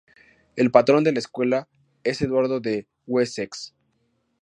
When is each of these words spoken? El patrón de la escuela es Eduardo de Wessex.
El 0.55 0.71
patrón 0.71 1.03
de 1.03 1.11
la 1.11 1.19
escuela 1.19 1.69
es 2.03 2.23
Eduardo 2.23 2.59
de 2.59 2.87
Wessex. 3.05 3.75